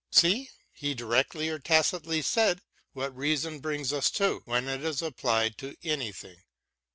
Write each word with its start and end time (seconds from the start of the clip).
See, 0.11 0.49
he 0.71 0.95
directly 0.95 1.47
or 1.49 1.59
tacitly 1.59 2.23
said, 2.23 2.63
what 2.93 3.15
reason 3.15 3.59
brings 3.59 3.93
us 3.93 4.09
to 4.13 4.41
when 4.45 4.67
it 4.67 4.83
is 4.83 5.03
applied 5.03 5.59
to 5.59 5.75
any 5.83 6.11
thing. 6.11 6.41